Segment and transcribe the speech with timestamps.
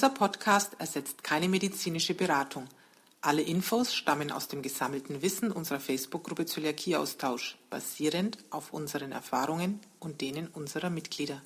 [0.00, 2.64] Dieser Podcast ersetzt keine medizinische Beratung.
[3.20, 10.22] Alle Infos stammen aus dem gesammelten Wissen unserer Facebook-Gruppe Zöliakieaustausch, basierend auf unseren Erfahrungen und
[10.22, 11.42] denen unserer Mitglieder.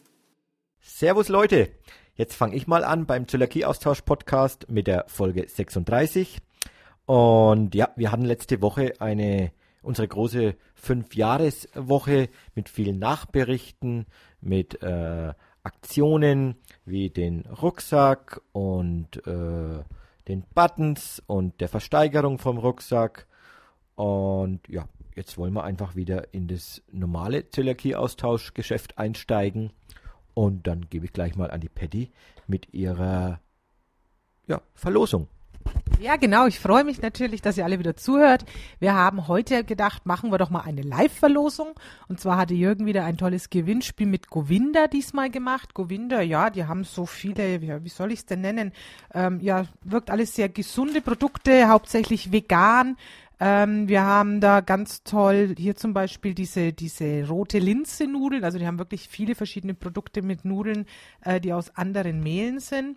[0.80, 1.72] Servus Leute,
[2.14, 6.38] jetzt fange ich mal an beim Zöliakieaustausch-Podcast mit der Folge 36.
[7.06, 9.50] Und ja, wir hatten letzte Woche eine
[9.82, 14.06] unsere große Fünfjahreswoche mit vielen Nachberichten,
[14.40, 19.82] mit äh, Aktionen wie den Rucksack und äh,
[20.28, 23.26] den Buttons und der Versteigerung vom Rucksack.
[23.94, 29.72] Und ja, jetzt wollen wir einfach wieder in das normale Zöliakie-Austauschgeschäft einsteigen.
[30.34, 32.10] Und dann gebe ich gleich mal an die Patty
[32.46, 33.40] mit ihrer
[34.46, 35.28] ja, Verlosung.
[36.00, 36.46] Ja, genau.
[36.46, 38.44] Ich freue mich natürlich, dass ihr alle wieder zuhört.
[38.78, 41.68] Wir haben heute gedacht, machen wir doch mal eine Live-Verlosung.
[42.08, 45.72] Und zwar hatte Jürgen wieder ein tolles Gewinnspiel mit Govinda diesmal gemacht.
[45.72, 48.72] Govinda, ja, die haben so viele, wie soll ich es denn nennen?
[49.14, 52.96] Ähm, ja, wirkt alles sehr gesunde Produkte, hauptsächlich vegan.
[53.40, 58.44] Ähm, wir haben da ganz toll hier zum Beispiel diese, diese rote Linse-Nudeln.
[58.44, 60.86] Also die haben wirklich viele verschiedene Produkte mit Nudeln,
[61.22, 62.96] äh, die aus anderen Mehlen sind.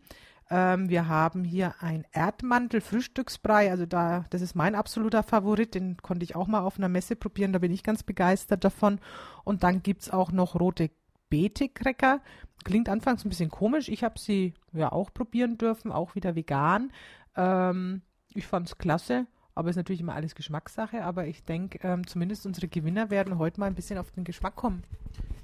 [0.50, 3.70] Ähm, wir haben hier ein Erdmantel-Frühstücksbrei.
[3.70, 5.76] Also da, das ist mein absoluter Favorit.
[5.76, 7.54] Den konnte ich auch mal auf einer Messe probieren.
[7.54, 9.00] Da bin ich ganz begeistert davon.
[9.44, 10.90] Und dann gibt es auch noch rote
[11.30, 12.22] Beete-Cracker.
[12.64, 13.90] Klingt anfangs ein bisschen komisch.
[13.90, 16.92] Ich habe sie ja auch probieren dürfen, auch wieder vegan.
[17.36, 18.02] Ähm,
[18.34, 19.28] ich fand es klasse.
[19.54, 21.04] Aber ist natürlich immer alles Geschmackssache.
[21.04, 24.56] Aber ich denke, ähm, zumindest unsere Gewinner werden heute mal ein bisschen auf den Geschmack
[24.56, 24.84] kommen.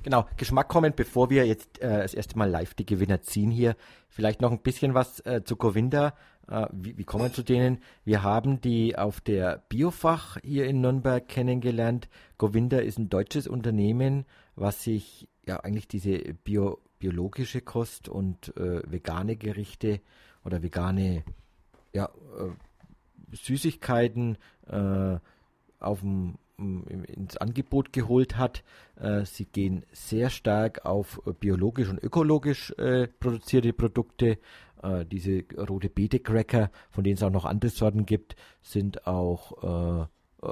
[0.03, 3.77] Genau, Geschmack kommen, bevor wir jetzt äh, das erste Mal live die Gewinner ziehen hier.
[4.09, 6.13] Vielleicht noch ein bisschen was äh, zu Govinda.
[6.49, 7.79] Äh, wie, wie kommen wir zu denen?
[8.03, 12.09] Wir haben die auf der Biofach hier in Nürnberg kennengelernt.
[12.37, 18.81] Govinda ist ein deutsches Unternehmen, was sich ja eigentlich diese Bio, biologische Kost und äh,
[18.85, 20.01] vegane Gerichte
[20.43, 21.23] oder vegane
[21.93, 24.37] ja, äh, Süßigkeiten
[24.67, 25.17] äh,
[25.79, 28.63] auf dem ins Angebot geholt hat.
[28.95, 34.37] Äh, sie gehen sehr stark auf biologisch und ökologisch äh, produzierte Produkte.
[34.81, 40.09] Äh, diese rote Beete-Cracker, von denen es auch noch andere Sorten gibt, sind auch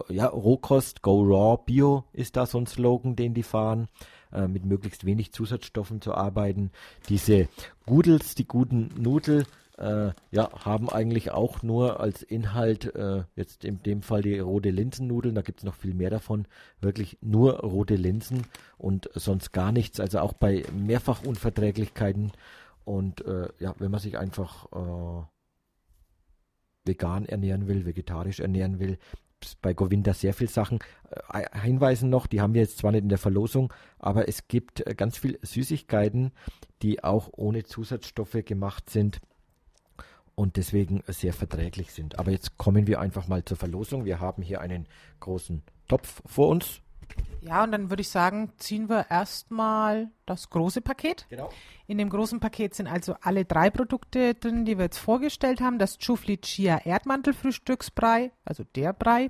[0.08, 3.90] ja, Rohkost, Go Raw, Bio ist da so ein Slogan, den die fahren,
[4.48, 6.72] mit möglichst wenig Zusatzstoffen zu arbeiten.
[7.10, 7.50] Diese
[7.86, 9.46] Gudels, die guten Nudel,
[9.82, 14.70] äh, ja, haben eigentlich auch nur als Inhalt, äh, jetzt in dem Fall die rote
[14.70, 16.46] Linsennudeln, da gibt es noch viel mehr davon,
[16.80, 18.44] wirklich nur rote Linsen
[18.78, 22.32] und sonst gar nichts, also auch bei Mehrfachunverträglichkeiten
[22.86, 25.26] und äh, ja, wenn man sich einfach äh,
[26.86, 29.00] vegan ernähren will, vegetarisch ernähren will,
[29.64, 30.78] bei Govinda sehr viel Sachen.
[31.34, 34.86] Äh, Hinweisen noch, die haben wir jetzt zwar nicht in der Verlosung, aber es gibt
[34.86, 36.32] äh, ganz viel Süßigkeiten,
[36.84, 39.20] die auch ohne Zusatzstoffe gemacht sind
[40.36, 42.20] und deswegen sehr verträglich sind.
[42.20, 44.06] Aber jetzt kommen wir einfach mal zur Verlosung.
[44.06, 44.88] Wir haben hier einen
[45.20, 46.82] großen Topf vor uns.
[47.42, 51.26] Ja, und dann würde ich sagen, ziehen wir erstmal das große Paket.
[51.30, 51.50] Genau.
[51.88, 55.80] In dem großen Paket sind also alle drei Produkte drin, die wir jetzt vorgestellt haben.
[55.80, 59.30] Das Chufli Chia Erdmantelfrühstücksbrei, also der Brei,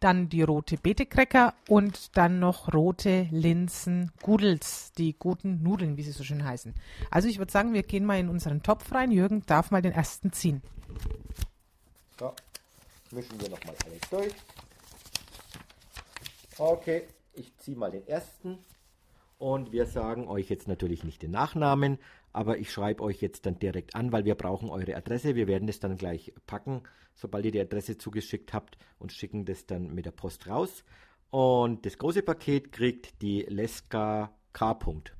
[0.00, 6.12] dann die rote Beetekrecker und dann noch rote Linsen Gudels, die guten Nudeln, wie sie
[6.12, 6.74] so schön heißen.
[7.10, 9.10] Also ich würde sagen, wir gehen mal in unseren Topf rein.
[9.10, 10.62] Jürgen darf mal den ersten ziehen.
[12.18, 12.32] So,
[13.10, 14.34] mischen wir nochmal alles durch.
[16.58, 17.04] Okay,
[17.40, 18.58] ich ziehe mal den ersten.
[19.38, 21.98] Und wir sagen euch jetzt natürlich nicht den Nachnamen,
[22.32, 25.34] aber ich schreibe euch jetzt dann direkt an, weil wir brauchen eure Adresse.
[25.34, 26.82] Wir werden es dann gleich packen,
[27.14, 30.84] sobald ihr die Adresse zugeschickt habt und schicken das dann mit der Post raus.
[31.30, 34.72] Und das große Paket kriegt die Leska K.
[34.72, 35.12] -Punkt.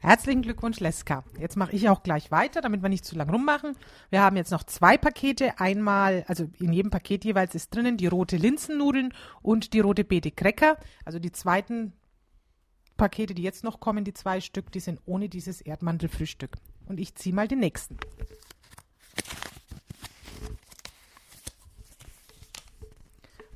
[0.00, 1.22] Herzlichen Glückwunsch, Leska.
[1.38, 3.76] Jetzt mache ich auch gleich weiter, damit wir nicht zu lang rummachen.
[4.10, 5.60] Wir haben jetzt noch zwei Pakete.
[5.60, 10.32] Einmal, also in jedem Paket jeweils ist drinnen die rote Linsennudeln und die rote Beete
[10.32, 10.76] Cracker.
[11.04, 11.92] Also die zweiten
[12.96, 16.56] Pakete, die jetzt noch kommen, die zwei Stück, die sind ohne dieses Erdmantelfrühstück.
[16.86, 17.96] Und ich ziehe mal den nächsten.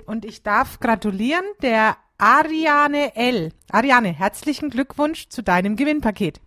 [0.07, 3.53] Und ich darf gratulieren der Ariane L.
[3.71, 6.41] Ariane, herzlichen Glückwunsch zu deinem Gewinnpaket.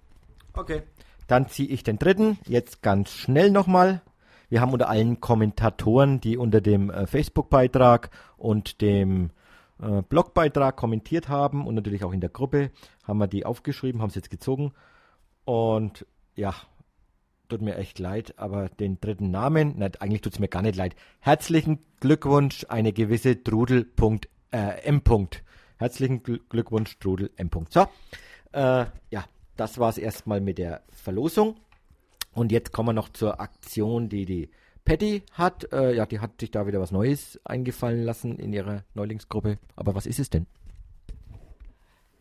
[0.53, 0.83] Okay.
[1.27, 2.39] Dann ziehe ich den dritten.
[2.47, 4.01] Jetzt ganz schnell nochmal.
[4.49, 9.29] Wir haben unter allen Kommentatoren, die unter dem äh, Facebook-Beitrag und dem
[9.81, 12.71] äh, Blogbeitrag kommentiert haben und natürlich auch in der Gruppe,
[13.03, 14.73] haben wir die aufgeschrieben, haben sie jetzt gezogen.
[15.45, 16.55] Und ja,
[17.49, 20.75] tut mir echt leid, aber den dritten Namen, na, eigentlich tut es mir gar nicht
[20.75, 20.95] leid.
[21.19, 24.19] Herzlichen Glückwunsch, eine gewisse Trudel.m.
[24.51, 25.27] Äh,
[25.77, 27.49] Herzlichen Glückwunsch, Strudel M.
[27.69, 27.87] So,
[28.51, 29.25] äh, ja,
[29.55, 31.55] das war es erstmal mit der Verlosung.
[32.33, 34.49] Und jetzt kommen wir noch zur Aktion, die die
[34.85, 35.71] Patty hat.
[35.71, 39.57] Äh, ja, die hat sich da wieder was Neues eingefallen lassen in ihrer Neulingsgruppe.
[39.75, 40.47] Aber was ist es denn?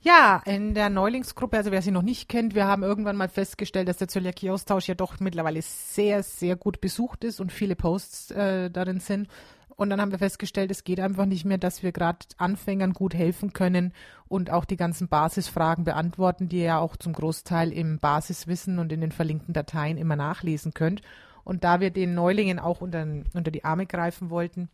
[0.00, 3.88] Ja, in der Neulingsgruppe, also wer sie noch nicht kennt, wir haben irgendwann mal festgestellt,
[3.88, 8.70] dass der Zöliakie-Austausch ja doch mittlerweile sehr, sehr gut besucht ist und viele Posts äh,
[8.70, 9.28] darin sind.
[9.74, 13.14] Und dann haben wir festgestellt, es geht einfach nicht mehr, dass wir gerade Anfängern gut
[13.14, 13.92] helfen können
[14.28, 18.92] und auch die ganzen Basisfragen beantworten, die ihr ja auch zum Großteil im Basiswissen und
[18.92, 21.02] in den verlinkten Dateien immer nachlesen könnt.
[21.44, 24.68] Und da wir den Neulingen auch unter, unter die Arme greifen wollten,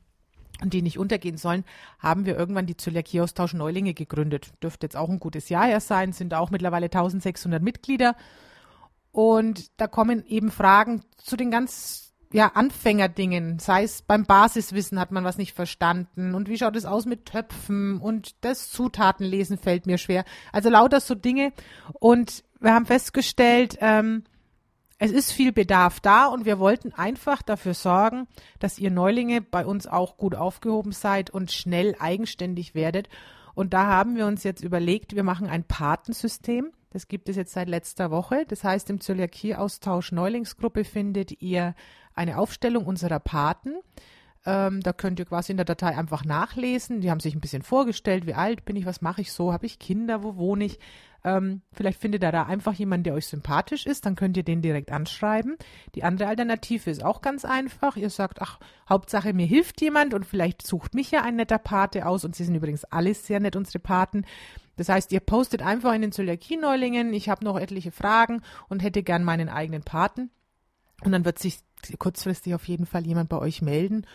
[0.63, 1.65] und die nicht untergehen sollen,
[1.99, 4.53] haben wir irgendwann die Zöliakie-Austausch Neulinge gegründet.
[4.63, 8.17] Dürfte jetzt auch ein gutes Jahr her sein, sind auch mittlerweile 1600 Mitglieder.
[9.13, 12.05] Und da kommen eben Fragen zu den ganz
[12.35, 16.85] ja, Anfängerdingen, sei es beim Basiswissen hat man was nicht verstanden und wie schaut es
[16.85, 20.25] aus mit Töpfen und das Zutatenlesen fällt mir schwer.
[20.51, 21.53] Also lauter so Dinge
[21.93, 24.25] und wir haben festgestellt, ähm,
[24.99, 28.27] es ist viel Bedarf da und wir wollten einfach dafür sorgen,
[28.59, 33.09] dass ihr Neulinge bei uns auch gut aufgehoben seid und schnell eigenständig werdet.
[33.55, 36.73] Und da haben wir uns jetzt überlegt, wir machen ein Patensystem.
[36.91, 38.45] Das gibt es jetzt seit letzter Woche.
[38.49, 41.75] Das heißt, im Zöliakie-Austausch Neulingsgruppe findet ihr
[42.15, 43.75] eine Aufstellung unserer Paten.
[44.47, 47.01] Ähm, da könnt ihr quasi in der Datei einfach nachlesen.
[47.01, 49.67] Die haben sich ein bisschen vorgestellt, wie alt bin ich, was mache ich so, habe
[49.67, 50.79] ich Kinder, wo wohne ich.
[51.25, 54.61] Ähm, vielleicht findet ihr da einfach jemanden, der euch sympathisch ist, dann könnt ihr den
[54.61, 55.57] direkt anschreiben.
[55.95, 57.97] Die andere Alternative ist auch ganz einfach.
[57.97, 62.07] Ihr sagt, ach, Hauptsache mir hilft jemand und vielleicht sucht mich ja ein netter Pate
[62.07, 64.27] aus und sie sind übrigens alles sehr nett, unsere Paten.
[64.77, 69.03] Das heißt, ihr postet einfach in den Zöliakie-Neulingen, ich habe noch etliche Fragen und hätte
[69.03, 70.31] gern meinen eigenen Paten.
[71.05, 71.61] Und dann wird sich
[71.99, 74.07] kurzfristig auf jeden Fall jemand bei euch melden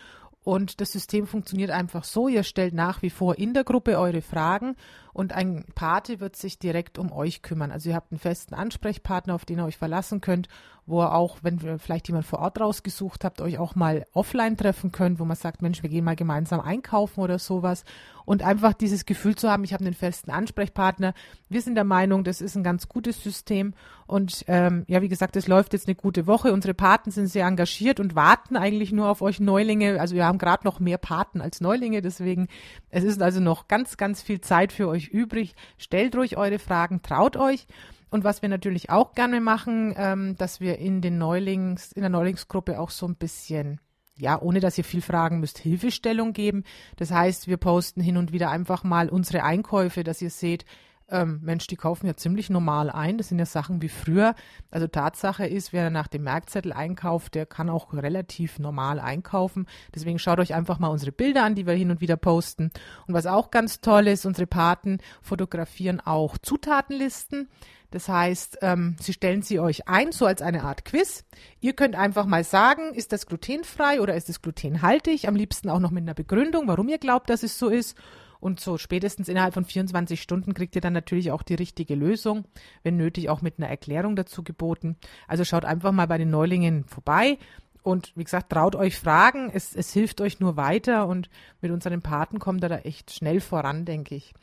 [0.44, 4.22] und das System funktioniert einfach so, ihr stellt nach wie vor in der Gruppe eure
[4.22, 4.76] Fragen
[5.12, 7.72] und ein Pate wird sich direkt um euch kümmern.
[7.72, 10.48] Also ihr habt einen festen Ansprechpartner, auf den ihr euch verlassen könnt,
[10.86, 14.56] wo ihr auch, wenn ihr vielleicht jemand vor Ort rausgesucht habt, euch auch mal offline
[14.56, 17.84] treffen könnt, wo man sagt, Mensch, wir gehen mal gemeinsam einkaufen oder sowas.
[18.30, 21.16] Und einfach dieses Gefühl zu haben, ich habe einen festen Ansprechpartner.
[21.50, 23.74] Wir sind der Meinung, das ist ein ganz gutes System.
[24.06, 26.54] Und ähm, ja, wie gesagt, es läuft jetzt eine gute Woche.
[26.54, 30.00] Unsere Paten sind sehr engagiert und warten eigentlich nur auf euch Neulinge.
[30.00, 32.50] Also wir haben gerade noch mehr Paten als Neulinge, deswegen
[32.92, 35.56] es ist also noch ganz, ganz viel Zeit für euch übrig.
[35.80, 37.66] Stellt ruhig eure Fragen, traut euch.
[38.12, 42.12] Und was wir natürlich auch gerne machen, ähm, dass wir in den Neulings, in der
[42.12, 43.80] Neulingsgruppe auch so ein bisschen,
[44.20, 46.64] ja, ohne dass ihr viel fragen müsst, Hilfestellung geben.
[46.98, 50.66] Das heißt, wir posten hin und wieder einfach mal unsere Einkäufe, dass ihr seht,
[51.12, 53.18] ähm, Mensch, die kaufen ja ziemlich normal ein.
[53.18, 54.36] Das sind ja Sachen wie früher.
[54.72, 59.68] Also Tatsache ist, wer nach dem Merkzettel einkauft, der kann auch relativ normal einkaufen.
[59.94, 62.72] Deswegen schaut euch einfach mal unsere Bilder an, die wir hin und wieder posten.
[63.08, 67.50] Und was auch ganz toll ist, unsere Paten fotografieren auch Zutatenlisten.
[67.92, 71.26] Das heißt, ähm, sie stellen sie euch ein, so als eine Art Quiz.
[71.60, 75.28] Ihr könnt einfach mal sagen, ist das glutenfrei oder ist es glutenhaltig?
[75.28, 77.98] Am liebsten auch noch mit einer Begründung, warum ihr glaubt, dass es so ist.
[78.40, 82.46] Und so spätestens innerhalb von 24 Stunden kriegt ihr dann natürlich auch die richtige Lösung,
[82.84, 84.96] wenn nötig auch mit einer Erklärung dazu geboten.
[85.28, 87.38] Also schaut einfach mal bei den Neulingen vorbei.
[87.82, 89.50] Und wie gesagt, traut euch Fragen.
[89.54, 91.30] Es, es hilft euch nur weiter und
[91.62, 94.34] mit unseren Paten kommt er da echt schnell voran, denke ich.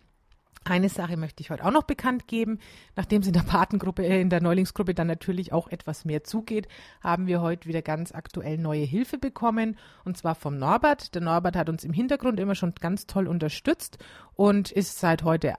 [0.69, 2.58] Eine Sache möchte ich heute auch noch bekannt geben.
[2.96, 6.67] Nachdem es in der Patengruppe, äh, in der Neulingsgruppe dann natürlich auch etwas mehr zugeht,
[7.01, 9.79] haben wir heute wieder ganz aktuell neue Hilfe bekommen.
[10.05, 11.15] Und zwar vom Norbert.
[11.15, 13.99] Der Norbert hat uns im Hintergrund immer schon ganz toll unterstützt
[14.35, 15.55] und ist seit heute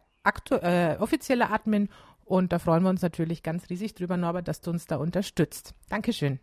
[0.49, 1.87] äh, offizieller Admin.
[2.25, 5.73] Und da freuen wir uns natürlich ganz riesig drüber, Norbert, dass du uns da unterstützt.
[5.87, 6.41] Dankeschön.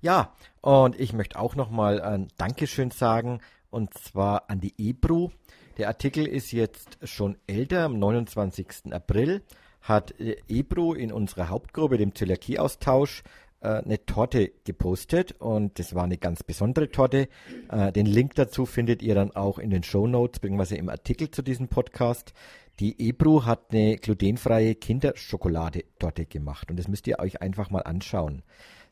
[0.00, 3.40] Ja, und ich möchte auch nochmal ein Dankeschön sagen.
[3.68, 5.32] Und zwar an die Ebru.
[5.76, 8.92] Der Artikel ist jetzt schon älter, am 29.
[8.92, 9.42] April
[9.82, 13.22] hat äh, Ebro in unserer Hauptgruppe, dem Zöliakie-Austausch,
[13.60, 17.28] äh, eine Torte gepostet und das war eine ganz besondere Torte.
[17.68, 20.76] Äh, den Link dazu findet ihr dann auch in den Show Notes bzw.
[20.76, 22.32] im Artikel zu diesem Podcast.
[22.80, 28.42] Die Ebru hat eine glutenfreie Kinderschokolade-Torte gemacht und das müsst ihr euch einfach mal anschauen.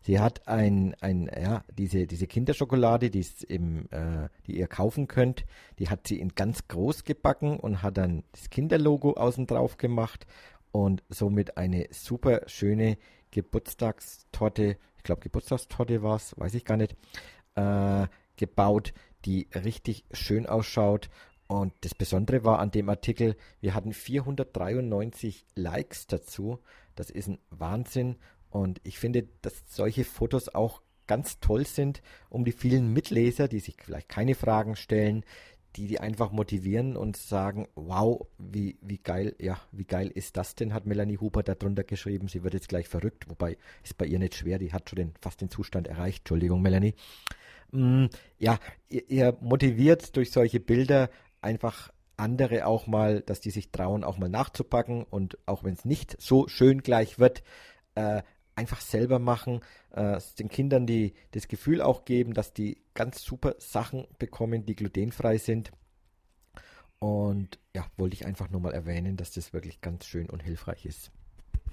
[0.06, 5.46] Sie hat ein, ein ja, diese, diese Kinderschokolade, die, im, äh, die ihr kaufen könnt,
[5.78, 10.26] die hat sie in ganz groß gebacken und hat dann das Kinderlogo außen drauf gemacht
[10.72, 12.98] und somit eine super schöne
[13.30, 16.94] Geburtstagstorte, ich glaube Geburtstagstorte war es, weiß ich gar nicht,
[17.54, 18.06] äh,
[18.36, 18.92] gebaut,
[19.24, 21.08] die richtig schön ausschaut.
[21.46, 26.58] Und das Besondere war an dem Artikel, wir hatten 493 Likes dazu.
[26.94, 28.16] Das ist ein Wahnsinn.
[28.54, 33.58] Und ich finde, dass solche Fotos auch ganz toll sind, um die vielen Mitleser, die
[33.58, 35.24] sich vielleicht keine Fragen stellen,
[35.74, 40.54] die die einfach motivieren und sagen, wow, wie, wie geil, ja, wie geil ist das
[40.54, 42.28] denn, hat Melanie Huber darunter geschrieben.
[42.28, 45.14] Sie wird jetzt gleich verrückt, wobei ist bei ihr nicht schwer, die hat schon den,
[45.20, 46.20] fast den Zustand erreicht.
[46.20, 46.94] Entschuldigung, Melanie.
[47.72, 48.06] Mm,
[48.38, 51.10] ja, ihr, ihr motiviert durch solche Bilder
[51.42, 55.84] einfach andere auch mal, dass die sich trauen, auch mal nachzupacken und auch wenn es
[55.84, 57.42] nicht so schön gleich wird,
[57.96, 58.22] äh,
[58.56, 59.60] einfach selber machen,
[59.92, 64.76] äh, den Kindern die, das Gefühl auch geben, dass die ganz super Sachen bekommen, die
[64.76, 65.72] glutenfrei sind.
[66.98, 70.86] Und ja, wollte ich einfach nur mal erwähnen, dass das wirklich ganz schön und hilfreich
[70.86, 71.10] ist.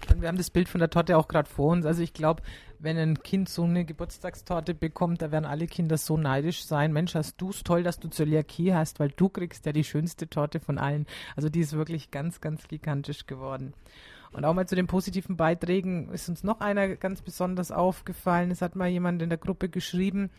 [0.10, 1.86] Und wir haben das Bild von der Torte auch gerade vor uns.
[1.86, 2.42] Also ich glaube,
[2.80, 6.92] wenn ein Kind so eine Geburtstagstorte bekommt, da werden alle Kinder so neidisch sein.
[6.92, 10.28] Mensch, hast du es toll, dass du Zöliakie hast, weil du kriegst ja die schönste
[10.28, 11.06] Torte von allen.
[11.36, 13.74] Also die ist wirklich ganz, ganz gigantisch geworden.
[14.34, 18.50] Und auch mal zu den positiven Beiträgen ist uns noch einer ganz besonders aufgefallen.
[18.52, 20.30] Es hat mal jemand in der Gruppe geschrieben,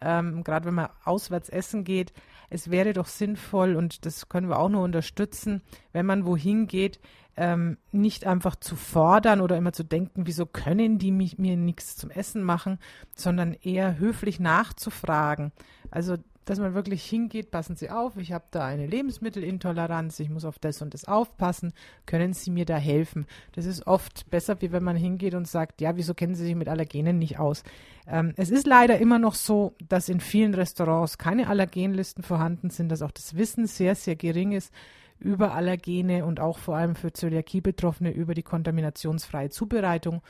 [0.00, 2.12] ähm, gerade wenn man auswärts essen geht,
[2.50, 5.62] es wäre doch sinnvoll und das können wir auch nur unterstützen,
[5.92, 7.00] wenn man wohin geht,
[7.36, 11.96] ähm, nicht einfach zu fordern oder immer zu denken, wieso können die mich, mir nichts
[11.96, 12.78] zum Essen machen,
[13.14, 15.52] sondern eher höflich nachzufragen.
[15.90, 20.44] Also dass man wirklich hingeht, passen Sie auf, ich habe da eine Lebensmittelintoleranz, ich muss
[20.44, 21.72] auf das und das aufpassen,
[22.06, 23.26] können Sie mir da helfen?
[23.52, 26.54] Das ist oft besser, wie wenn man hingeht und sagt, ja, wieso kennen Sie sich
[26.54, 27.64] mit Allergenen nicht aus?
[28.06, 32.88] Ähm, es ist leider immer noch so, dass in vielen Restaurants keine Allergenlisten vorhanden sind,
[32.88, 34.72] dass auch das Wissen sehr, sehr gering ist
[35.18, 40.22] über Allergene und auch vor allem für Zöliakie-Betroffene über die kontaminationsfreie Zubereitung.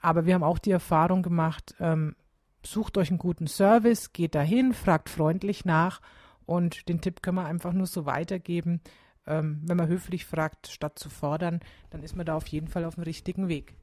[0.00, 2.16] Aber wir haben auch die Erfahrung gemacht, ähm,
[2.64, 6.00] sucht euch einen guten Service, geht dahin, fragt freundlich nach
[6.46, 8.80] und den Tipp können wir einfach nur so weitergeben.
[9.26, 11.60] Ähm, wenn man höflich fragt, statt zu fordern,
[11.90, 13.74] dann ist man da auf jeden Fall auf dem richtigen Weg.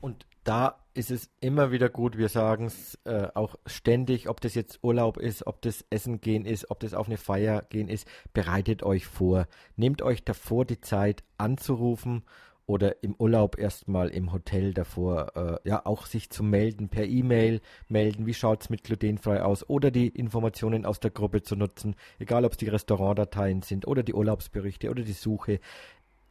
[0.00, 4.54] Und da ist es immer wieder gut, wir sagen es äh, auch ständig, ob das
[4.54, 8.08] jetzt Urlaub ist, ob das Essen gehen ist, ob das auf eine Feier gehen ist,
[8.32, 9.46] bereitet euch vor.
[9.76, 12.22] Nehmt euch davor die Zeit anzurufen
[12.64, 17.60] oder im Urlaub erstmal im Hotel davor, äh, ja, auch sich zu melden, per E-Mail
[17.88, 21.94] melden, wie schaut es mit glutenfrei aus oder die Informationen aus der Gruppe zu nutzen,
[22.18, 25.60] egal ob es die Restaurantdateien sind oder die Urlaubsberichte oder die Suche.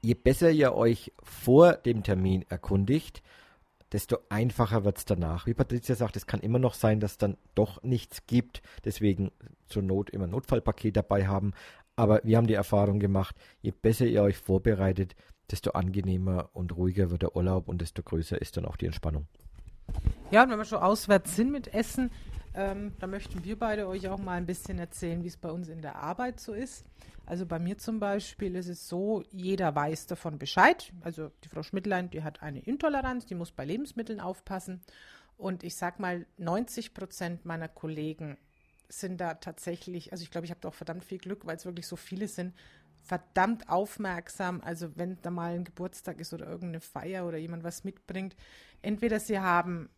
[0.01, 3.21] Je besser ihr euch vor dem Termin erkundigt,
[3.91, 5.45] desto einfacher wird es danach.
[5.45, 8.61] Wie Patricia sagt, es kann immer noch sein, dass dann doch nichts gibt.
[8.85, 9.31] Deswegen
[9.67, 11.53] zur Not immer ein Notfallpaket dabei haben.
[11.95, 15.15] Aber wir haben die Erfahrung gemacht, je besser ihr euch vorbereitet,
[15.49, 19.27] desto angenehmer und ruhiger wird der Urlaub und desto größer ist dann auch die Entspannung.
[20.29, 22.11] Ja, und wenn wir schon auswärts sind mit Essen,
[22.57, 25.69] ähm, da möchten wir beide euch auch mal ein bisschen erzählen, wie es bei uns
[25.69, 26.85] in der Arbeit so ist.
[27.27, 30.91] Also bei mir zum Beispiel ist es so, jeder weiß davon Bescheid.
[31.01, 34.81] Also die Frau Schmidtlein, die hat eine Intoleranz, die muss bei Lebensmitteln aufpassen.
[35.37, 38.37] Und ich sag mal, 90 Prozent meiner Kollegen
[38.89, 41.65] sind da tatsächlich, also ich glaube, ich habe da auch verdammt viel Glück, weil es
[41.65, 42.55] wirklich so viele sind,
[43.03, 44.61] verdammt aufmerksam.
[44.61, 48.35] Also wenn da mal ein Geburtstag ist oder irgendeine Feier oder jemand was mitbringt,
[48.81, 49.89] entweder sie haben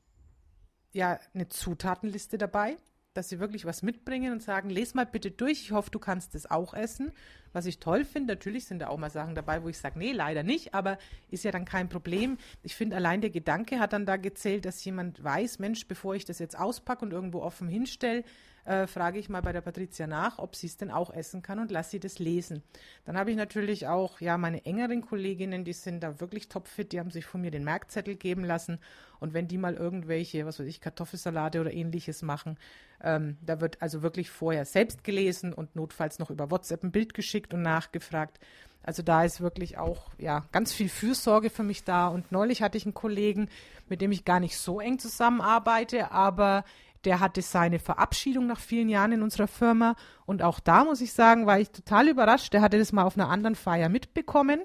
[0.91, 2.77] ja eine Zutatenliste dabei,
[3.13, 6.35] dass sie wirklich was mitbringen und sagen, les mal bitte durch, ich hoffe, du kannst
[6.35, 7.11] es auch essen.
[7.53, 10.11] Was ich toll finde, natürlich sind da auch mal Sachen dabei, wo ich sage, nee,
[10.11, 10.97] leider nicht, aber
[11.29, 12.37] ist ja dann kein Problem.
[12.63, 16.25] Ich finde, allein der Gedanke hat dann da gezählt, dass jemand weiß, Mensch, bevor ich
[16.25, 18.23] das jetzt auspacke und irgendwo offen hinstelle,
[18.65, 21.57] äh, frage ich mal bei der Patricia nach, ob sie es denn auch essen kann
[21.57, 22.61] und lasse sie das lesen.
[23.05, 26.99] Dann habe ich natürlich auch, ja, meine engeren Kolleginnen, die sind da wirklich topfit, die
[26.99, 28.79] haben sich von mir den Merkzettel geben lassen
[29.19, 32.59] und wenn die mal irgendwelche, was weiß ich, Kartoffelsalate oder ähnliches machen,
[33.01, 37.13] ähm, da wird also wirklich vorher selbst gelesen und notfalls noch über WhatsApp ein Bild
[37.13, 38.39] geschickt und nachgefragt.
[38.83, 42.07] Also da ist wirklich auch ja ganz viel Fürsorge für mich da.
[42.07, 43.49] Und neulich hatte ich einen Kollegen,
[43.87, 46.63] mit dem ich gar nicht so eng zusammenarbeite, aber
[47.05, 49.95] der hatte seine Verabschiedung nach vielen Jahren in unserer Firma.
[50.25, 52.53] Und auch da muss ich sagen, war ich total überrascht.
[52.53, 54.61] Der hatte das mal auf einer anderen Feier mitbekommen,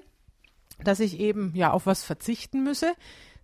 [0.83, 2.93] dass ich eben ja auf was verzichten müsse.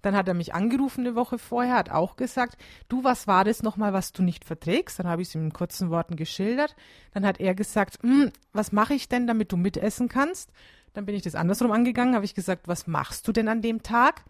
[0.02, 2.58] Dann hat er mich angerufen eine Woche vorher, hat auch gesagt,
[2.90, 5.00] du, was war das nochmal, was du nicht verträgst?
[5.00, 6.76] Dann habe ich es ihm in kurzen Worten geschildert.
[7.14, 10.52] Dann hat er gesagt, hm, was mache ich denn, damit du mitessen kannst?
[10.94, 13.84] Dann bin ich das andersrum angegangen, habe ich gesagt, was machst du denn an dem
[13.84, 14.24] Tag?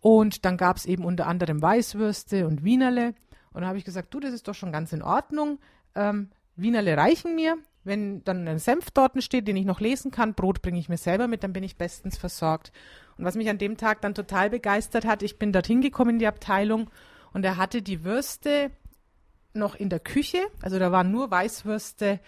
[0.00, 3.14] Und dann gab es eben unter anderem Weißwürste und Wienerle.
[3.52, 5.58] Und dann habe ich gesagt, du, das ist doch schon ganz in Ordnung.
[5.94, 7.58] Ähm, Wienerle reichen mir.
[7.88, 10.98] Wenn dann ein Senf dort steht, den ich noch lesen kann, Brot bringe ich mir
[10.98, 12.70] selber mit, dann bin ich bestens versorgt.
[13.16, 16.18] Und was mich an dem Tag dann total begeistert hat, ich bin dorthin gekommen in
[16.18, 16.90] die Abteilung
[17.32, 18.70] und er hatte die Würste
[19.54, 20.38] noch in der Küche.
[20.60, 22.20] Also da waren nur Weißwürste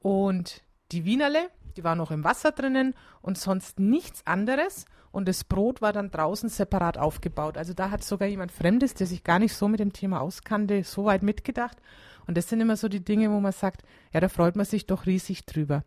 [0.00, 5.44] und die Wienerle, die waren noch im Wasser drinnen und sonst nichts anderes und das
[5.44, 7.56] Brot war dann draußen separat aufgebaut.
[7.56, 10.84] Also da hat sogar jemand Fremdes, der sich gar nicht so mit dem Thema auskannte,
[10.84, 11.78] so weit mitgedacht.
[12.26, 14.86] Und das sind immer so die Dinge, wo man sagt, ja, da freut man sich
[14.86, 15.84] doch riesig drüber.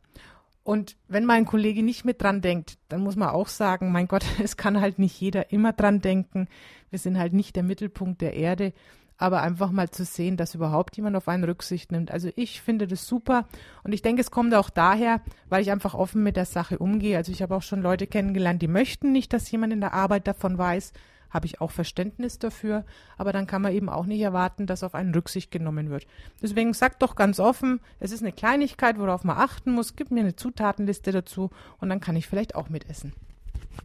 [0.63, 4.25] Und wenn mein Kollege nicht mit dran denkt, dann muss man auch sagen, mein Gott,
[4.43, 6.47] es kann halt nicht jeder immer dran denken.
[6.89, 8.73] Wir sind halt nicht der Mittelpunkt der Erde
[9.19, 12.09] aber einfach mal zu sehen, dass überhaupt jemand auf einen Rücksicht nimmt.
[12.09, 13.47] Also ich finde das super
[13.83, 17.17] und ich denke, es kommt auch daher, weil ich einfach offen mit der Sache umgehe.
[17.17, 20.25] Also ich habe auch schon Leute kennengelernt, die möchten nicht, dass jemand in der Arbeit
[20.25, 20.93] davon weiß.
[21.29, 22.85] Habe ich auch Verständnis dafür,
[23.17, 26.07] aber dann kann man eben auch nicht erwarten, dass auf einen Rücksicht genommen wird.
[26.41, 30.21] Deswegen sagt doch ganz offen, es ist eine Kleinigkeit, worauf man achten muss, gib mir
[30.21, 33.13] eine Zutatenliste dazu und dann kann ich vielleicht auch mitessen.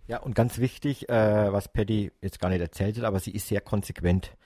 [0.07, 3.49] Ja, und ganz wichtig, äh, was Patty jetzt gar nicht erzählt hat, aber sie ist
[3.49, 4.37] sehr konsequent.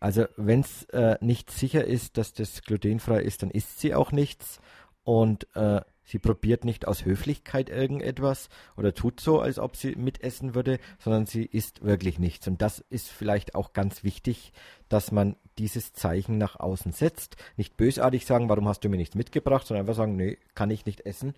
[0.00, 4.12] Also wenn es äh, nicht sicher ist, dass das glutenfrei ist, dann isst sie auch
[4.12, 4.60] nichts
[5.02, 10.54] und äh, sie probiert nicht aus Höflichkeit irgendetwas oder tut so, als ob sie mitessen
[10.54, 12.48] würde, sondern sie isst wirklich nichts.
[12.48, 14.52] Und das ist vielleicht auch ganz wichtig,
[14.88, 17.36] dass man dieses Zeichen nach außen setzt.
[17.56, 20.86] Nicht bösartig sagen, warum hast du mir nichts mitgebracht, sondern einfach sagen, nee, kann ich
[20.86, 21.34] nicht essen.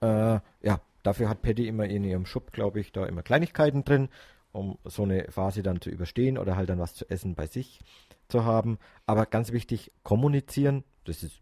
[0.00, 4.08] Äh, ja, dafür hat Patty immer in ihrem Schub, glaube ich, da immer Kleinigkeiten drin
[4.54, 7.80] um so eine Phase dann zu überstehen oder halt dann was zu essen bei sich
[8.28, 8.78] zu haben.
[9.04, 11.40] Aber ganz wichtig, kommunizieren, das ist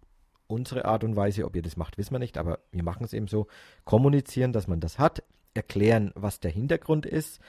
[0.53, 3.13] unsere Art und Weise, ob ihr das macht, wissen wir nicht, aber wir machen es
[3.13, 3.47] eben so.
[3.85, 5.23] Kommunizieren, dass man das hat,
[5.55, 7.41] erklären, was der Hintergrund ist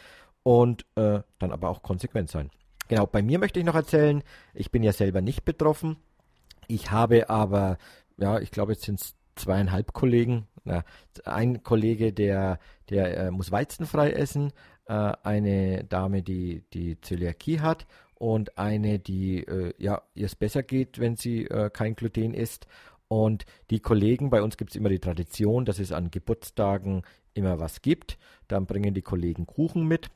[0.41, 2.49] und äh, dann aber auch konsequent sein.
[2.87, 5.97] Genau, bei mir möchte ich noch erzählen, ich bin ja selber nicht betroffen.
[6.67, 7.77] Ich habe aber,
[8.17, 10.47] ja, ich glaube, jetzt sind es zweieinhalb Kollegen.
[10.65, 10.83] Na,
[11.25, 14.53] ein Kollege, der, der äh, muss weizenfrei essen,
[14.85, 14.93] äh,
[15.23, 20.99] eine Dame, die die Zöliakie hat und eine, die äh, ja ihr es besser geht,
[20.99, 22.67] wenn sie äh, kein Gluten isst.
[23.13, 27.03] Und die Kollegen, bei uns gibt es immer die Tradition, dass es an Geburtstagen
[27.35, 28.17] immer was gibt.
[28.47, 30.07] Dann bringen die Kollegen Kuchen mit.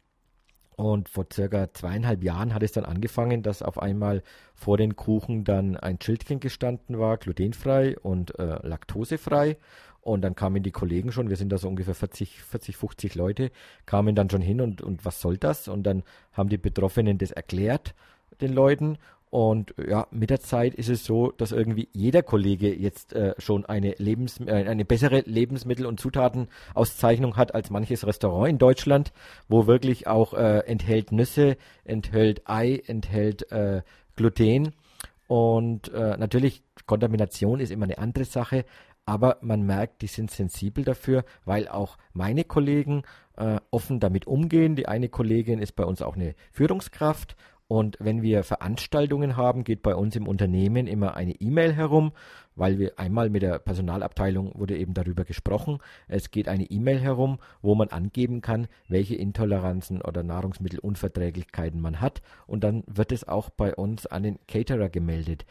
[0.75, 4.23] Und vor circa zweieinhalb Jahren hat es dann angefangen, dass auf einmal
[4.55, 9.57] vor den Kuchen dann ein Schildchen gestanden war, glutenfrei und äh, laktosefrei.
[10.01, 13.51] Und dann kamen die Kollegen schon, wir sind da so ungefähr 40, 40, 50 Leute,
[13.85, 15.67] kamen dann schon hin und, und was soll das?
[15.67, 16.01] Und dann
[16.33, 17.93] haben die Betroffenen das erklärt
[18.41, 18.97] den Leuten.
[19.29, 23.65] Und ja, mit der Zeit ist es so, dass irgendwie jeder Kollege jetzt äh, schon
[23.65, 29.11] eine, Lebens äh, eine bessere Lebensmittel- und Zutatenauszeichnung hat als manches Restaurant in Deutschland,
[29.49, 33.81] wo wirklich auch äh, enthält Nüsse, enthält Ei, enthält äh,
[34.15, 34.73] Gluten.
[35.27, 38.63] Und äh, natürlich, Kontamination ist immer eine andere Sache,
[39.05, 43.03] aber man merkt, die sind sensibel dafür, weil auch meine Kollegen
[43.35, 44.77] äh, offen damit umgehen.
[44.77, 47.35] Die eine Kollegin ist bei uns auch eine Führungskraft
[47.67, 52.13] und wenn wir Veranstaltungen haben, geht bei uns im Unternehmen immer eine E-Mail herum,
[52.55, 55.79] weil wir einmal mit der Personalabteilung wurde eben darüber gesprochen.
[56.07, 62.21] Es geht eine E-Mail herum, wo man angeben kann, welche Intoleranzen oder Nahrungsmittelunverträglichkeiten man hat.
[62.47, 65.45] Und dann wird es auch bei uns an den Caterer gemeldet.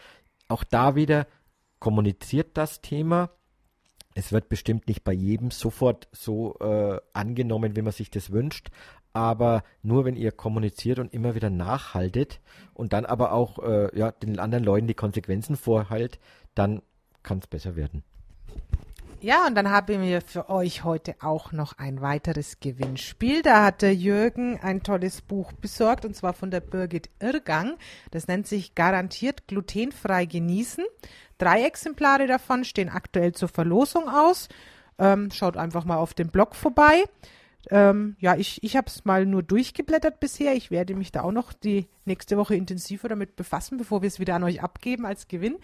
[0.48, 1.26] Auch da wieder
[1.80, 3.30] kommuniziert das Thema
[4.18, 8.70] es wird bestimmt nicht bei jedem sofort so äh, angenommen, wie man sich das wünscht,
[9.16, 12.40] aber nur wenn ihr kommuniziert und immer wieder nachhaltet
[12.74, 16.20] und dann aber auch äh, ja, den anderen Leuten die Konsequenzen vorhält,
[16.54, 16.82] dann
[17.22, 18.04] kann es besser werden.
[19.22, 23.40] Ja, und dann haben wir für euch heute auch noch ein weiteres Gewinnspiel.
[23.40, 27.76] Da hat der Jürgen ein tolles Buch besorgt und zwar von der Birgit Irrgang.
[28.10, 30.84] Das nennt sich Garantiert glutenfrei genießen.
[31.38, 34.48] Drei Exemplare davon stehen aktuell zur Verlosung aus.
[34.98, 37.04] Ähm, schaut einfach mal auf dem Blog vorbei.
[37.70, 40.54] Ähm, ja, ich, ich habe es mal nur durchgeblättert bisher.
[40.54, 44.20] Ich werde mich da auch noch die nächste Woche intensiver damit befassen, bevor wir es
[44.20, 45.58] wieder an euch abgeben als Gewinn.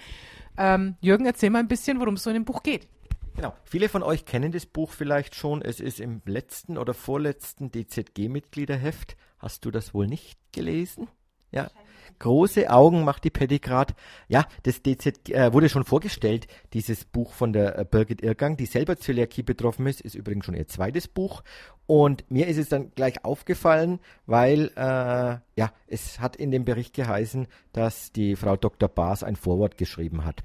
[0.57, 2.89] Ähm, Jürgen, erzähl mal ein bisschen, worum es so in dem Buch geht.
[3.37, 3.55] Genau.
[3.65, 5.63] Viele von euch kennen das Buch vielleicht schon.
[5.63, 9.17] Es ist im letzten oder vorletzten DZG-Mitgliederheft.
[9.39, 11.09] Hast du das wohl nicht gelesen?
[11.51, 11.71] Ja.
[12.19, 13.95] Große Augen macht die Patty grad.
[14.29, 18.67] Ja, das DZ äh, wurde schon vorgestellt, dieses Buch von der äh, Birgit Irrgang, die
[18.67, 21.43] selber Zöliakie betroffen ist, ist übrigens schon ihr zweites Buch.
[21.87, 26.95] Und mir ist es dann gleich aufgefallen, weil äh, ja, es hat in dem Bericht
[26.95, 28.89] geheißen, dass die Frau Dr.
[28.89, 30.43] Baas ein Vorwort geschrieben hat.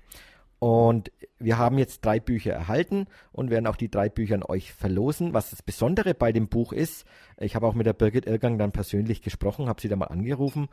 [0.60, 4.74] Und wir haben jetzt drei Bücher erhalten und werden auch die drei Bücher an euch
[4.74, 5.34] verlosen.
[5.34, 7.06] Was das Besondere bei dem Buch ist,
[7.40, 10.68] ich habe auch mit der Birgit Irrgang dann persönlich gesprochen, habe sie da mal angerufen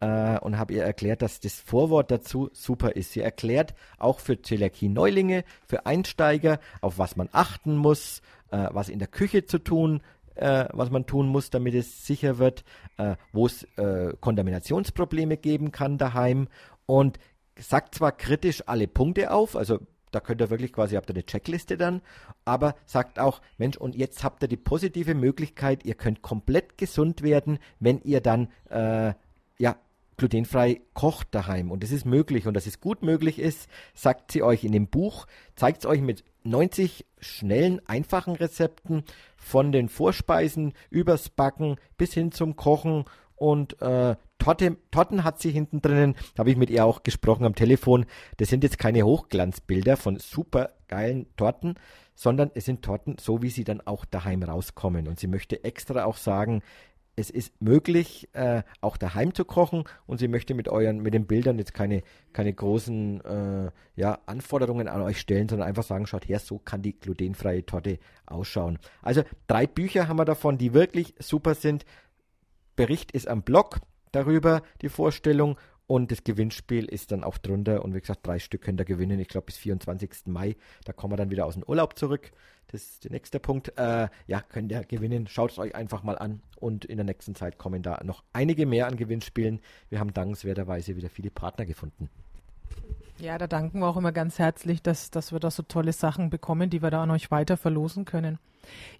[0.00, 3.12] äh, und habe ihr erklärt, dass das Vorwort dazu super ist.
[3.12, 8.98] Sie erklärt auch für Zöliakie-Neulinge, für Einsteiger, auf was man achten muss, äh, was in
[8.98, 10.02] der Küche zu tun
[10.36, 12.64] äh, was man tun muss, damit es sicher wird,
[12.96, 16.48] äh, wo es äh, Kontaminationsprobleme geben kann daheim
[16.86, 17.18] und
[17.58, 21.24] sagt zwar kritisch alle Punkte auf, also da könnt ihr wirklich quasi, habt ihr eine
[21.24, 22.02] Checkliste dann,
[22.44, 27.22] aber sagt auch, Mensch, und jetzt habt ihr die positive Möglichkeit, ihr könnt komplett gesund
[27.22, 29.14] werden, wenn ihr dann, äh,
[29.58, 29.76] ja,
[30.16, 31.70] glutenfrei kocht daheim.
[31.70, 34.86] Und das ist möglich und dass es gut möglich ist, sagt sie euch in dem
[34.86, 39.04] Buch, zeigt es euch mit 90 schnellen, einfachen Rezepten
[39.36, 43.04] von den Vorspeisen übers Backen bis hin zum Kochen
[43.40, 47.54] und äh, Torte, Torten hat sie hinten drinnen, habe ich mit ihr auch gesprochen am
[47.54, 48.04] Telefon.
[48.36, 51.76] Das sind jetzt keine Hochglanzbilder von super geilen Torten,
[52.14, 55.08] sondern es sind Torten, so wie sie dann auch daheim rauskommen.
[55.08, 56.62] Und sie möchte extra auch sagen,
[57.16, 61.26] es ist möglich, äh, auch daheim zu kochen und sie möchte mit euren, mit den
[61.26, 62.02] Bildern jetzt keine,
[62.34, 66.82] keine großen äh, ja, Anforderungen an euch stellen, sondern einfach sagen, schaut her, so kann
[66.82, 68.78] die glutenfreie Torte ausschauen.
[69.00, 71.86] Also drei Bücher haben wir davon, die wirklich super sind.
[72.76, 73.80] Bericht ist am Blog
[74.12, 75.56] darüber, die Vorstellung.
[75.86, 77.84] Und das Gewinnspiel ist dann auch drunter.
[77.84, 79.18] Und wie gesagt, drei Stück könnt ihr gewinnen.
[79.18, 80.26] Ich glaube, bis 24.
[80.26, 80.54] Mai.
[80.84, 82.30] Da kommen wir dann wieder aus dem Urlaub zurück.
[82.68, 83.76] Das ist der nächste Punkt.
[83.76, 85.26] Äh, ja, könnt ihr gewinnen.
[85.26, 86.42] Schaut es euch einfach mal an.
[86.60, 89.60] Und in der nächsten Zeit kommen da noch einige mehr an Gewinnspielen.
[89.88, 92.08] Wir haben dankenswerterweise wieder viele Partner gefunden.
[93.18, 96.30] Ja, da danken wir auch immer ganz herzlich, dass, dass wir da so tolle Sachen
[96.30, 98.38] bekommen, die wir da an euch weiter verlosen können.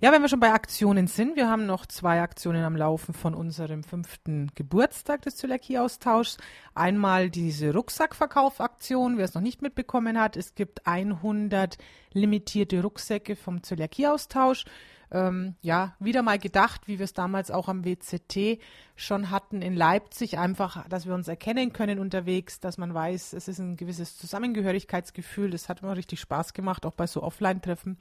[0.00, 3.34] Ja, wenn wir schon bei Aktionen sind, wir haben noch zwei Aktionen am Laufen von
[3.34, 6.38] unserem fünften Geburtstag des Zöliakie-Austauschs.
[6.74, 10.36] Einmal diese Rucksackverkaufaktion, wer es noch nicht mitbekommen hat.
[10.36, 11.78] Es gibt 100
[12.12, 14.64] limitierte Rucksäcke vom Zöliakie-Austausch
[15.12, 18.60] ähm, ja, wieder mal gedacht, wie wir es damals auch am WCT
[18.94, 23.48] schon hatten in Leipzig, einfach, dass wir uns erkennen können unterwegs, dass man weiß, es
[23.48, 25.50] ist ein gewisses Zusammengehörigkeitsgefühl.
[25.50, 27.98] Das hat immer richtig Spaß gemacht, auch bei so Offline-Treffen.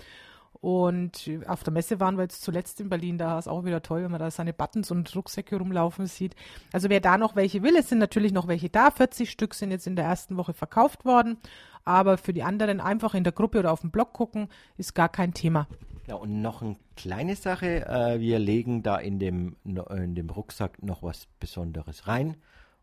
[0.62, 4.04] Und auf der Messe waren wir jetzt zuletzt in Berlin, da ist auch wieder toll,
[4.04, 6.36] wenn man da seine Buttons und Rucksäcke rumlaufen sieht.
[6.74, 8.92] Also wer da noch welche will, es sind natürlich noch welche da.
[8.92, 11.38] 40 Stück sind jetzt in der ersten Woche verkauft worden.
[11.86, 15.10] Aber für die anderen einfach in der Gruppe oder auf dem Blog gucken, ist gar
[15.10, 15.68] kein Thema.
[16.08, 17.86] Ja, und noch eine kleine Sache.
[17.86, 22.36] Äh, wir legen da in dem, in dem Rucksack noch was Besonderes rein.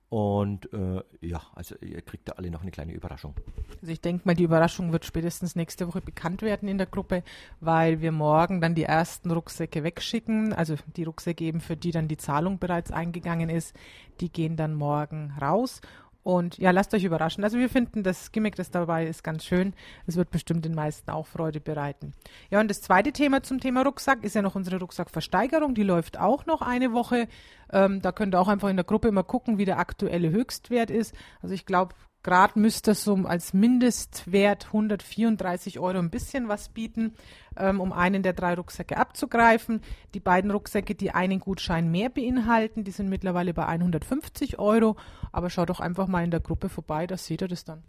[0.08, 3.34] Und äh, ja, also ihr kriegt da alle noch eine kleine Überraschung.
[3.80, 7.24] Also ich denke mal, die Überraschung wird spätestens nächste Woche bekannt werden in der Gruppe,
[7.60, 10.52] weil wir morgen dann die ersten Rucksäcke wegschicken.
[10.52, 13.74] Also die Rucksäcke eben, für die dann die Zahlung bereits eingegangen ist,
[14.20, 15.80] die gehen dann morgen raus.
[16.26, 17.44] Und ja, lasst euch überraschen.
[17.44, 19.74] Also wir finden das Gimmick, das dabei ist, ganz schön.
[20.08, 22.14] Es wird bestimmt den meisten auch Freude bereiten.
[22.50, 25.76] Ja, und das zweite Thema zum Thema Rucksack ist ja noch unsere Rucksackversteigerung.
[25.76, 27.28] Die läuft auch noch eine Woche.
[27.70, 30.90] Ähm, da könnt ihr auch einfach in der Gruppe immer gucken, wie der aktuelle Höchstwert
[30.90, 31.14] ist.
[31.42, 31.94] Also ich glaube,
[32.26, 37.14] Grad müsste so als Mindestwert 134 Euro ein bisschen was bieten,
[37.56, 39.80] ähm, um einen der drei Rucksäcke abzugreifen.
[40.12, 44.96] Die beiden Rucksäcke, die einen Gutschein mehr beinhalten, die sind mittlerweile bei 150 Euro.
[45.30, 47.84] Aber schaut doch einfach mal in der Gruppe vorbei, da seht ihr das dann.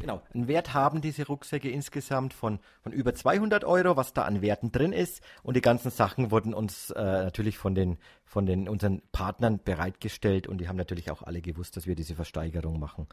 [0.00, 4.42] Genau, einen Wert haben diese Rucksäcke insgesamt von, von über 200 Euro, was da an
[4.42, 5.22] Werten drin ist.
[5.44, 10.48] Und die ganzen Sachen wurden uns äh, natürlich von den, von den unseren Partnern bereitgestellt
[10.48, 13.06] und die haben natürlich auch alle gewusst, dass wir diese Versteigerung machen.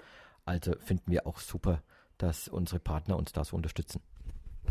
[0.45, 1.81] Also finden wir auch super,
[2.17, 4.01] dass unsere Partner uns da so unterstützen.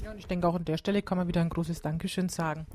[0.03, 2.67] Ja, und ich denke auch an der Stelle kann man wieder ein großes Dankeschön sagen.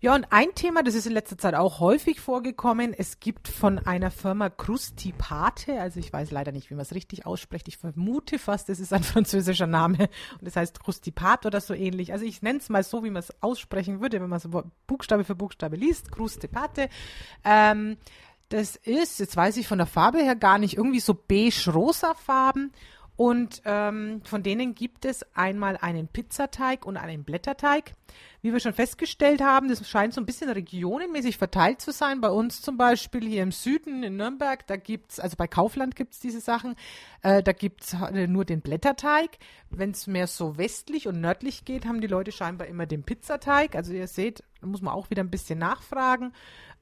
[0.00, 2.92] Ja, und ein Thema, das ist in letzter Zeit auch häufig vorgekommen.
[2.92, 6.94] Es gibt von einer Firma Krusti Pate, also ich weiß leider nicht, wie man es
[6.94, 7.66] richtig ausspricht.
[7.66, 11.72] Ich vermute fast, es ist ein französischer Name und es heißt Krusti Pate oder so
[11.72, 12.12] ähnlich.
[12.12, 14.48] Also ich nenne es mal so, wie man es aussprechen würde, wenn man es
[14.86, 16.12] Buchstabe für Buchstabe liest.
[16.12, 16.90] Krusti Pate.
[17.42, 17.96] Ähm,
[18.48, 22.72] das ist, jetzt weiß ich von der Farbe her gar nicht, irgendwie so beige-rosa Farben.
[23.16, 27.94] Und ähm, von denen gibt es einmal einen Pizzateig und einen Blätterteig.
[28.42, 32.20] Wie wir schon festgestellt haben, das scheint so ein bisschen regionenmäßig verteilt zu sein.
[32.20, 36.20] Bei uns zum Beispiel hier im Süden in Nürnberg, da gibt's, also bei Kaufland gibt's
[36.20, 36.76] diese Sachen,
[37.22, 39.38] äh, da gibt's äh, nur den Blätterteig.
[39.70, 43.74] Wenn es mehr so westlich und nördlich geht, haben die Leute scheinbar immer den Pizzateig.
[43.74, 46.34] Also ihr seht, da muss man auch wieder ein bisschen nachfragen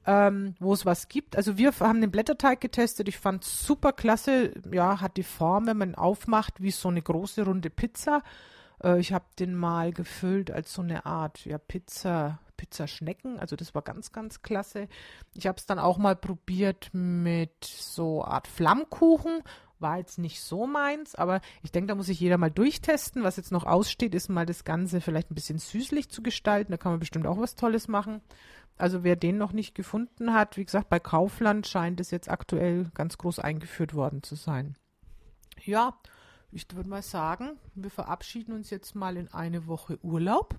[0.05, 1.35] ähm, wo es was gibt.
[1.35, 3.07] Also wir haben den Blätterteig getestet.
[3.07, 4.51] Ich fand super klasse.
[4.71, 8.21] Ja, hat die Form, wenn man aufmacht, wie so eine große runde Pizza.
[8.83, 13.39] Äh, ich habe den mal gefüllt als so eine Art ja Pizza Pizzaschnecken.
[13.39, 14.87] Also das war ganz ganz klasse.
[15.33, 19.43] Ich habe es dann auch mal probiert mit so Art Flammkuchen.
[19.79, 23.23] War jetzt nicht so meins, aber ich denke, da muss sich jeder mal durchtesten.
[23.23, 26.71] Was jetzt noch aussteht, ist mal das Ganze vielleicht ein bisschen süßlich zu gestalten.
[26.71, 28.21] Da kann man bestimmt auch was Tolles machen.
[28.77, 32.91] Also wer den noch nicht gefunden hat, wie gesagt, bei Kaufland scheint es jetzt aktuell
[32.93, 34.75] ganz groß eingeführt worden zu sein.
[35.63, 35.97] Ja,
[36.51, 40.55] ich würde mal sagen, wir verabschieden uns jetzt mal in eine Woche Urlaub.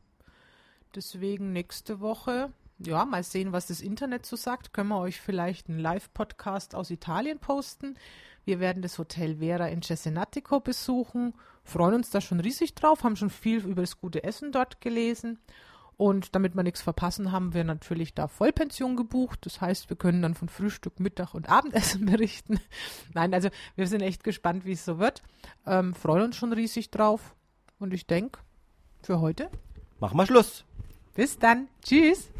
[0.94, 4.72] Deswegen nächste Woche, ja, mal sehen, was das Internet so sagt.
[4.72, 7.96] Können wir euch vielleicht einen Live-Podcast aus Italien posten.
[8.46, 13.16] Wir werden das Hotel Vera in Cesenatico besuchen, freuen uns da schon riesig drauf, haben
[13.16, 15.40] schon viel über das gute Essen dort gelesen
[15.96, 19.40] Und damit wir nichts verpassen, haben wir natürlich da Vollpension gebucht.
[19.46, 22.60] Das heißt, wir können dann von Frühstück, Mittag und Abendessen berichten.
[23.14, 25.22] Nein, also wir sind echt gespannt, wie es so wird.
[25.66, 27.34] Ähm, freuen uns schon riesig drauf.
[27.78, 28.38] Und ich denke,
[29.02, 29.50] für heute.
[29.98, 30.64] Machen wir Schluss.
[31.14, 31.68] Bis dann.
[31.82, 32.30] Tschüss.